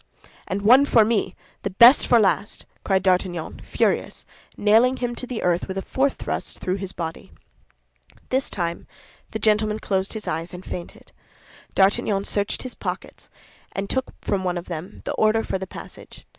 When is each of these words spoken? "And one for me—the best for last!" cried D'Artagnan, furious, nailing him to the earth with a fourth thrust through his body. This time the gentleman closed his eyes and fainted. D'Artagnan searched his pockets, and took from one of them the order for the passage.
"And 0.47 0.63
one 0.63 0.85
for 0.85 1.05
me—the 1.05 1.69
best 1.69 2.07
for 2.07 2.17
last!" 2.17 2.65
cried 2.83 3.03
D'Artagnan, 3.03 3.59
furious, 3.63 4.25
nailing 4.57 4.97
him 4.97 5.13
to 5.13 5.27
the 5.27 5.43
earth 5.43 5.67
with 5.67 5.77
a 5.77 5.83
fourth 5.83 6.13
thrust 6.15 6.57
through 6.57 6.77
his 6.77 6.91
body. 6.91 7.31
This 8.29 8.49
time 8.49 8.87
the 9.31 9.37
gentleman 9.37 9.77
closed 9.77 10.13
his 10.13 10.27
eyes 10.27 10.55
and 10.55 10.65
fainted. 10.65 11.11
D'Artagnan 11.75 12.23
searched 12.25 12.63
his 12.63 12.73
pockets, 12.73 13.29
and 13.73 13.91
took 13.91 14.15
from 14.23 14.43
one 14.43 14.57
of 14.57 14.65
them 14.65 15.03
the 15.05 15.13
order 15.13 15.43
for 15.43 15.59
the 15.59 15.67
passage. 15.67 16.25